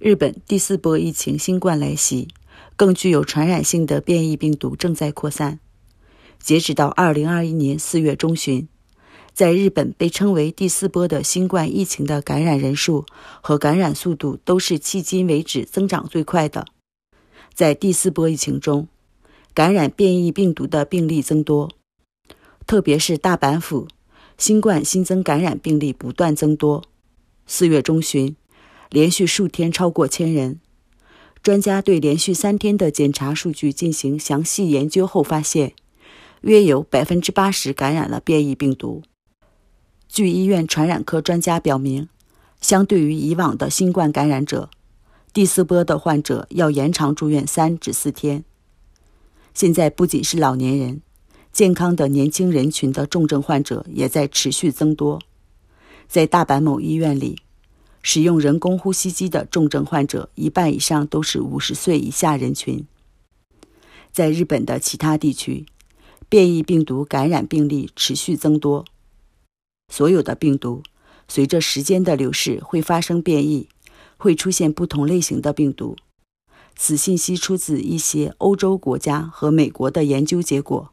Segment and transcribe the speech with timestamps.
[0.00, 2.28] 日本第四波疫情新冠来袭，
[2.74, 5.60] 更具有传染性的变异病毒正在扩散。
[6.38, 8.66] 截止到二零二一年四月中旬，
[9.34, 13.04] 在日本被称为第四波的新冠疫情的感染人数
[13.42, 16.64] 和感染速度都是迄今为止增长最快的。
[17.52, 18.88] 在第四波疫情中，
[19.52, 21.68] 感染变异病毒的病例增多，
[22.66, 23.86] 特别是大阪府，
[24.38, 26.82] 新冠新增感染病例不断增多。
[27.46, 28.34] 四月中旬。
[28.90, 30.58] 连续数天超过千人，
[31.44, 35.74] 专家对连续三天的检查数据进行详细研究后发现，
[36.40, 39.02] 约有百分之八十感染了变异病毒。
[40.08, 42.08] 据医院传染科专家表明，
[42.60, 44.68] 相对于以往的新冠感染者，
[45.32, 48.42] 第四波的患者要延长住院三至四天。
[49.54, 51.00] 现在不仅是老年人，
[51.52, 55.20] 健康的年轻人群的重症患者也在持续增多。
[56.08, 57.38] 在大阪某医院里。
[58.02, 62.86] 使用人工呼吸机的重症患者，一半以上都是五十岁以下人群。
[64.10, 65.66] 在日本的其他地区，
[66.28, 68.84] 变异病毒感染病例持续增多。
[69.92, 70.82] 所有的病毒
[71.28, 73.68] 随着时间的流逝会发生变异，
[74.16, 75.96] 会出现不同类型的病毒。
[76.76, 80.90] 此信息出自一些欧洲国家和美国的研究结果。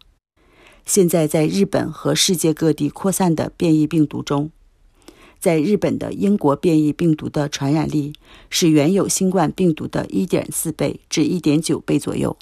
[0.85, 4.51] 现在在日本和世界各地扩散的变异病毒中。
[5.39, 8.13] 在日本的英国变异病毒的传染力
[8.49, 12.35] 是原有新冠病毒的一点四倍至一点九倍左右。